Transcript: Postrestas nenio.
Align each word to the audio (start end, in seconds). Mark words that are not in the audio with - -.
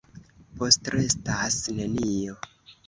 Postrestas 0.61 1.61
nenio. 1.81 2.43